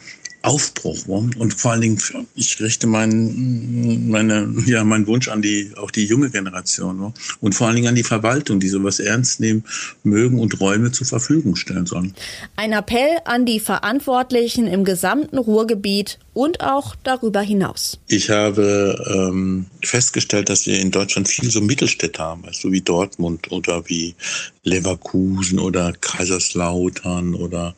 Aufbruch. 0.46 1.08
Und 1.08 1.54
vor 1.54 1.72
allen 1.72 1.82
Dingen, 1.82 2.00
ich 2.36 2.60
richte 2.62 2.88
meinen, 2.88 4.10
meine, 4.10 4.54
ja, 4.66 4.84
meinen 4.84 5.08
Wunsch 5.08 5.28
an 5.28 5.42
die, 5.42 5.72
auch 5.76 5.92
die 5.92 6.06
junge 6.06 6.30
Generation. 6.30 7.14
Und 7.42 7.56
vor 7.56 7.68
allen 7.68 7.76
Dingen 7.76 7.88
an 7.88 7.96
die 7.96 8.04
Verwaltung, 8.04 8.60
die 8.60 8.68
sowas 8.68 9.00
ernst 9.00 9.40
nehmen 9.40 9.64
mögen 10.04 10.40
und 10.40 10.60
Räume 10.60 10.92
zur 10.92 11.08
Verfügung 11.08 11.56
stellen 11.56 11.86
sollen. 11.86 12.14
Ein 12.56 12.74
Appell 12.74 13.18
an 13.26 13.46
die 13.46 13.60
Verantwortlichen 13.60 14.68
im 14.68 14.86
gesamten 14.86 15.38
Ruhrgebiet 15.38 16.20
und 16.34 16.62
auch 16.62 16.96
darüber 17.04 17.42
hinaus. 17.42 17.98
Ich 18.08 18.30
habe 18.30 19.04
ähm, 19.08 19.68
festgestellt, 19.82 20.50
dass 20.50 20.66
wir 20.68 20.80
in 20.80 20.92
Deutschland 20.92 21.28
viel 21.30 21.50
so 21.50 21.62
Mittelstädte 21.62 22.22
haben, 22.22 22.44
so 22.52 22.72
wie 22.72 22.82
Dortmund 22.82 23.52
oder 23.52 23.88
wie 23.88 24.16
Leverkusen 24.64 25.60
oder 25.60 25.94
Kaiserslautern 25.94 27.36
oder 27.36 27.74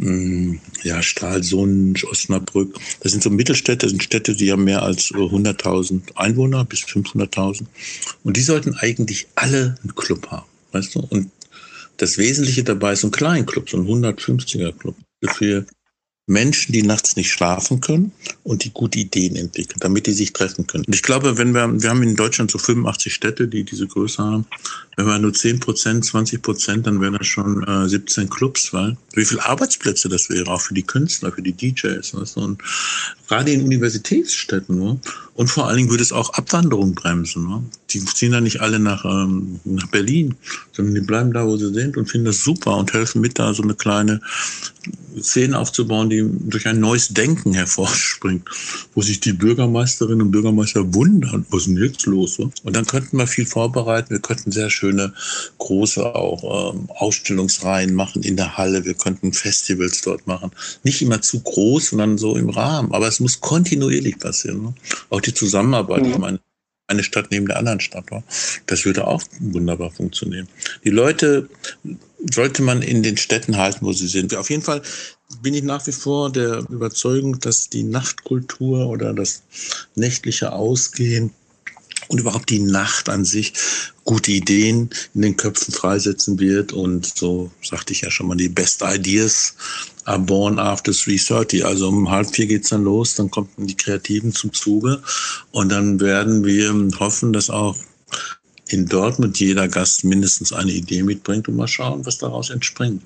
ja, 0.00 1.02
Stralsund, 1.02 2.04
Osnabrück. 2.04 2.78
Das 3.00 3.12
sind 3.12 3.22
so 3.22 3.30
Mittelstädte, 3.30 3.86
das 3.86 3.90
sind 3.90 4.02
Städte, 4.02 4.36
die 4.36 4.52
haben 4.52 4.64
mehr 4.64 4.82
als 4.82 5.10
100.000 5.10 6.14
Einwohner, 6.14 6.64
bis 6.64 6.80
500.000. 6.80 7.66
Und 8.22 8.36
die 8.36 8.42
sollten 8.42 8.74
eigentlich 8.74 9.26
alle 9.34 9.76
einen 9.82 9.94
Club 9.96 10.30
haben, 10.30 10.46
weißt 10.72 10.94
du? 10.94 11.00
Und 11.00 11.30
das 11.96 12.16
Wesentliche 12.16 12.62
dabei 12.62 12.92
ist 12.92 13.04
ein 13.04 13.10
Kleinclub, 13.10 13.68
so 13.68 13.76
ein 13.76 13.86
150er 13.86 14.72
Club 14.72 14.94
für 15.34 15.66
Menschen, 16.28 16.72
die 16.72 16.82
nachts 16.82 17.16
nicht 17.16 17.32
schlafen 17.32 17.80
können 17.80 18.12
und 18.44 18.62
die 18.62 18.70
gute 18.70 18.98
Ideen 18.98 19.34
entwickeln, 19.34 19.80
damit 19.80 20.06
die 20.06 20.12
sich 20.12 20.32
treffen 20.32 20.66
können. 20.66 20.84
Und 20.84 20.94
ich 20.94 21.02
glaube, 21.02 21.38
wenn 21.38 21.54
wir, 21.54 21.82
wir 21.82 21.90
haben 21.90 22.02
in 22.02 22.16
Deutschland 22.16 22.50
so 22.50 22.58
85 22.58 23.12
Städte, 23.12 23.48
die 23.48 23.64
diese 23.64 23.86
Größe 23.86 24.22
haben, 24.22 24.46
wenn 24.98 25.06
wir 25.06 25.18
nur 25.20 25.32
10 25.32 25.60
Prozent, 25.60 26.04
20 26.04 26.42
Prozent, 26.42 26.86
dann 26.88 27.00
wären 27.00 27.14
das 27.14 27.28
schon 27.28 27.62
äh, 27.62 27.88
17 27.88 28.28
Clubs, 28.28 28.72
weil 28.72 28.96
wie 29.12 29.24
viele 29.24 29.46
Arbeitsplätze 29.46 30.08
das 30.08 30.28
wäre, 30.28 30.50
auch 30.50 30.60
für 30.60 30.74
die 30.74 30.82
Künstler, 30.82 31.30
für 31.30 31.40
die 31.40 31.52
DJs. 31.52 32.14
Weißt 32.14 32.34
du? 32.34 32.40
Und 32.40 32.60
gerade 33.28 33.52
in 33.52 33.62
Universitätsstädten. 33.62 34.76
Ne? 34.76 34.98
Und 35.34 35.48
vor 35.48 35.68
allen 35.68 35.76
Dingen 35.76 35.90
würde 35.90 36.02
es 36.02 36.10
auch 36.10 36.30
Abwanderung 36.30 36.96
bremsen. 36.96 37.46
Ne? 37.46 37.62
Die 37.90 38.04
ziehen 38.04 38.32
dann 38.32 38.42
nicht 38.42 38.60
alle 38.60 38.80
nach, 38.80 39.04
ähm, 39.04 39.60
nach 39.64 39.86
Berlin, 39.86 40.34
sondern 40.72 40.96
die 40.96 41.00
bleiben 41.00 41.32
da, 41.32 41.46
wo 41.46 41.56
sie 41.56 41.72
sind 41.72 41.96
und 41.96 42.06
finden 42.10 42.24
das 42.24 42.42
super 42.42 42.76
und 42.76 42.92
helfen 42.92 43.20
mit, 43.20 43.38
da 43.38 43.54
so 43.54 43.62
eine 43.62 43.74
kleine 43.74 44.20
Szene 45.20 45.58
aufzubauen, 45.58 46.10
die 46.10 46.24
durch 46.24 46.66
ein 46.66 46.80
neues 46.80 47.08
Denken 47.08 47.52
hervorspringt, 47.52 48.48
wo 48.94 49.02
sich 49.02 49.20
die 49.20 49.32
Bürgermeisterinnen 49.32 50.22
und 50.22 50.30
Bürgermeister 50.30 50.94
wundern, 50.94 51.46
was 51.50 51.62
ist 51.62 51.68
denn 51.68 51.76
jetzt 51.76 52.06
los? 52.06 52.34
So? 52.34 52.50
Und 52.62 52.76
dann 52.76 52.86
könnten 52.86 53.16
wir 53.16 53.26
viel 53.26 53.46
vorbereiten. 53.46 54.10
Wir 54.10 54.20
könnten 54.20 54.52
sehr 54.52 54.70
schöne 54.88 55.12
große 55.58 56.14
auch 56.14 56.72
ähm, 56.74 56.88
Ausstellungsreihen 56.90 57.94
machen 57.94 58.22
in 58.22 58.36
der 58.36 58.56
Halle. 58.56 58.84
Wir 58.84 58.94
könnten 58.94 59.32
Festivals 59.32 60.00
dort 60.02 60.26
machen. 60.26 60.50
Nicht 60.82 61.02
immer 61.02 61.20
zu 61.20 61.40
groß, 61.40 61.90
sondern 61.90 62.18
so 62.18 62.36
im 62.36 62.48
Rahmen. 62.48 62.92
Aber 62.92 63.08
es 63.08 63.20
muss 63.20 63.40
kontinuierlich 63.40 64.18
passieren. 64.18 64.62
Ne? 64.62 64.74
Auch 65.10 65.20
die 65.20 65.34
Zusammenarbeit. 65.34 66.04
Mhm. 66.04 66.10
Ich 66.10 66.18
meine, 66.18 66.40
eine 66.86 67.02
Stadt 67.02 67.30
neben 67.30 67.46
der 67.46 67.58
anderen 67.58 67.80
Stadt. 67.80 68.06
Das 68.66 68.84
würde 68.86 69.06
auch 69.06 69.22
wunderbar 69.40 69.90
funktionieren. 69.90 70.48
Die 70.84 70.90
Leute 70.90 71.50
sollte 72.32 72.62
man 72.62 72.80
in 72.80 73.02
den 73.02 73.18
Städten 73.18 73.58
halten, 73.58 73.84
wo 73.84 73.92
sie 73.92 74.08
sind. 74.08 74.34
Auf 74.34 74.48
jeden 74.48 74.62
Fall 74.62 74.80
bin 75.42 75.52
ich 75.52 75.62
nach 75.62 75.86
wie 75.86 75.92
vor 75.92 76.32
der 76.32 76.64
Überzeugung, 76.70 77.38
dass 77.40 77.68
die 77.68 77.82
Nachtkultur 77.82 78.86
oder 78.86 79.12
das 79.12 79.42
nächtliche 79.94 80.52
Ausgehen 80.52 81.34
und 82.08 82.18
überhaupt 82.20 82.48
die 82.48 82.60
Nacht 82.60 83.08
an 83.08 83.24
sich 83.24 83.52
gute 84.08 84.32
Ideen 84.32 84.88
in 85.12 85.20
den 85.20 85.36
Köpfen 85.36 85.74
freisetzen 85.74 86.40
wird. 86.40 86.72
Und 86.72 87.04
so 87.04 87.50
sagte 87.62 87.92
ich 87.92 88.00
ja 88.00 88.10
schon 88.10 88.26
mal, 88.26 88.38
die 88.38 88.48
Best 88.48 88.82
Ideas 88.82 89.54
are 90.06 90.18
born 90.18 90.58
after 90.58 90.92
3.30. 90.92 91.62
Also 91.62 91.88
um 91.88 92.10
halb 92.10 92.34
vier 92.34 92.46
geht's 92.46 92.70
dann 92.70 92.84
los, 92.84 93.16
dann 93.16 93.30
kommen 93.30 93.50
die 93.58 93.76
Kreativen 93.76 94.32
zum 94.32 94.54
Zuge. 94.54 95.02
Und 95.50 95.68
dann 95.68 96.00
werden 96.00 96.42
wir 96.46 96.72
hoffen, 96.98 97.34
dass 97.34 97.50
auch 97.50 97.76
in 98.68 98.86
Dortmund 98.86 99.38
jeder 99.40 99.68
Gast 99.68 100.04
mindestens 100.04 100.54
eine 100.54 100.72
Idee 100.72 101.02
mitbringt 101.02 101.46
und 101.46 101.56
mal 101.56 101.68
schauen, 101.68 102.06
was 102.06 102.16
daraus 102.16 102.48
entspringt. 102.48 103.02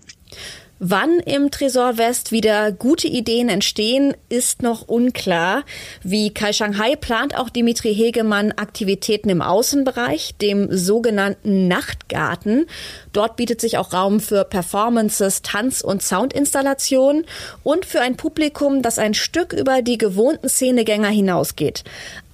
Wann 0.84 1.20
im 1.20 1.52
Tresor 1.52 1.96
West 1.96 2.32
wieder 2.32 2.72
gute 2.72 3.06
Ideen 3.06 3.48
entstehen, 3.48 4.16
ist 4.28 4.62
noch 4.62 4.88
unklar. 4.88 5.62
Wie 6.02 6.34
Kai 6.34 6.52
Shanghai 6.52 6.96
plant 6.96 7.38
auch 7.38 7.50
Dimitri 7.50 7.94
Hegemann 7.94 8.50
Aktivitäten 8.50 9.28
im 9.28 9.42
Außenbereich, 9.42 10.34
dem 10.42 10.76
sogenannten 10.76 11.68
Nachtgarten. 11.68 12.66
Dort 13.12 13.36
bietet 13.36 13.60
sich 13.60 13.78
auch 13.78 13.92
Raum 13.92 14.18
für 14.18 14.42
Performances, 14.42 15.42
Tanz- 15.42 15.82
und 15.82 16.02
Soundinstallationen 16.02 17.26
und 17.62 17.86
für 17.86 18.00
ein 18.00 18.16
Publikum, 18.16 18.82
das 18.82 18.98
ein 18.98 19.14
Stück 19.14 19.52
über 19.52 19.82
die 19.82 19.98
gewohnten 19.98 20.48
Szenegänger 20.48 21.10
hinausgeht 21.10 21.84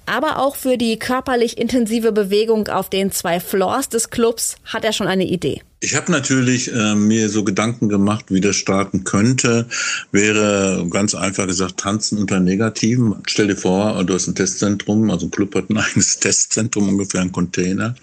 aber 0.07 0.39
auch 0.39 0.55
für 0.55 0.75
die 0.75 0.97
körperlich 0.97 1.59
intensive 1.59 2.11
Bewegung 2.11 2.67
auf 2.67 2.89
den 2.89 3.11
zwei 3.11 3.39
Floors 3.39 3.89
des 3.89 4.09
Clubs 4.09 4.55
hat 4.65 4.83
er 4.83 4.91
schon 4.91 5.05
eine 5.05 5.25
Idee. 5.25 5.61
Ich 5.81 5.95
habe 5.95 6.11
natürlich 6.11 6.73
äh, 6.73 6.95
mir 6.95 7.29
so 7.29 7.45
Gedanken 7.45 7.87
gemacht, 7.87 8.25
wie 8.29 8.41
das 8.41 8.57
starten 8.57 9.05
könnte. 9.05 9.67
Wäre 10.11 10.85
ganz 10.89 11.15
einfach 11.15 11.47
gesagt 11.47 11.79
Tanzen 11.79 12.17
unter 12.17 12.41
Negativen. 12.41 13.15
Stell 13.27 13.47
dir 13.47 13.55
vor, 13.55 14.03
du 14.03 14.13
hast 14.13 14.27
ein 14.27 14.35
Testzentrum, 14.35 15.09
also 15.09 15.27
ein 15.27 15.31
Club 15.31 15.55
hat 15.55 15.69
ein 15.69 15.77
eigenes 15.77 16.19
Testzentrum, 16.19 16.89
ungefähr 16.89 17.21
ein 17.21 17.31
Container. 17.31 17.95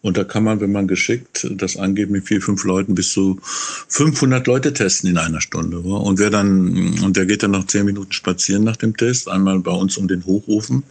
Und 0.00 0.16
da 0.16 0.24
kann 0.24 0.44
man, 0.44 0.60
wenn 0.60 0.72
man 0.72 0.88
geschickt 0.88 1.46
das 1.50 1.76
angeht, 1.76 2.08
mit 2.08 2.26
vier, 2.26 2.40
fünf 2.40 2.64
Leuten 2.64 2.94
bis 2.94 3.12
zu 3.12 3.38
500 3.42 4.46
Leute 4.46 4.72
testen 4.72 5.10
in 5.10 5.18
einer 5.18 5.40
Stunde. 5.40 5.80
Und 5.80 6.18
wer 6.18 6.30
dann, 6.30 6.98
und 7.02 7.16
der 7.16 7.26
geht 7.26 7.42
dann 7.42 7.50
noch 7.50 7.66
zehn 7.66 7.84
Minuten 7.84 8.12
spazieren 8.12 8.64
nach 8.64 8.76
dem 8.76 8.96
Test, 8.96 9.28
einmal 9.28 9.58
bei 9.58 9.72
uns 9.72 9.98
um 9.98 10.08
den 10.08 10.24
Hochofen 10.24 10.84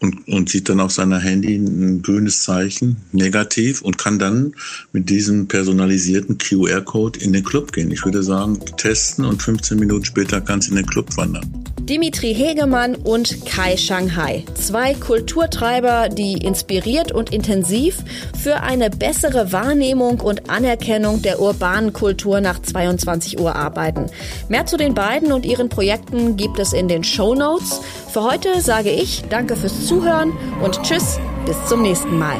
und, 0.00 0.28
und 0.28 0.48
sieht 0.48 0.68
dann 0.68 0.80
auf 0.80 0.92
seiner 0.92 1.18
Handy 1.18 1.56
ein 1.56 2.02
grünes 2.02 2.42
Zeichen, 2.42 2.96
negativ, 3.12 3.82
und 3.82 3.98
kann 3.98 4.18
dann 4.18 4.54
mit 4.92 5.10
diesem 5.10 5.48
personalisierten 5.48 6.38
QR-Code 6.38 7.18
in 7.20 7.32
den 7.32 7.44
Club 7.44 7.72
gehen. 7.72 7.90
Ich 7.90 8.04
würde 8.04 8.22
sagen, 8.22 8.58
testen 8.76 9.24
und 9.24 9.42
15 9.42 9.78
Minuten 9.78 10.04
später 10.04 10.40
kann 10.40 10.60
es 10.60 10.68
in 10.68 10.76
den 10.76 10.86
Club 10.86 11.16
wandern. 11.16 11.46
Dimitri 11.80 12.34
Hegemann 12.34 12.94
und 12.96 13.46
Kai 13.46 13.76
Shanghai. 13.76 14.44
Zwei 14.54 14.94
Kulturtreiber, 14.94 16.10
die 16.10 16.34
inspiriert 16.34 17.12
und 17.12 17.32
intensiv 17.32 17.96
für 18.38 18.60
eine 18.60 18.90
bessere 18.90 19.52
Wahrnehmung 19.52 20.20
und 20.20 20.50
Anerkennung 20.50 21.22
der 21.22 21.40
urbanen 21.40 21.92
Kultur 21.94 22.40
nach 22.40 22.60
22 22.60 23.40
Uhr 23.40 23.56
arbeiten. 23.56 24.06
Mehr 24.48 24.66
zu 24.66 24.76
den 24.76 24.94
beiden 24.94 25.32
und 25.32 25.46
ihren 25.46 25.70
Projekten 25.70 26.36
gibt 26.36 26.58
es 26.58 26.74
in 26.74 26.88
den 26.88 27.04
Show 27.04 27.34
Notes. 27.34 27.80
Für 28.12 28.22
heute 28.22 28.60
sage 28.60 28.90
ich 28.90 29.24
Danke 29.30 29.56
fürs 29.56 29.72
Zuhören 29.72 29.87
und 29.90 30.82
Tschüss, 30.82 31.18
bis 31.46 31.56
zum 31.66 31.82
nächsten 31.82 32.18
Mal. 32.18 32.36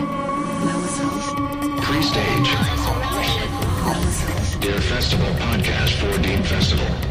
Pre-stage. 1.80 2.50
Der 4.62 4.80
Festival 4.82 5.26
Podcast 5.38 5.94
for 5.94 6.18
Dean 6.18 6.44
Festival. 6.44 7.07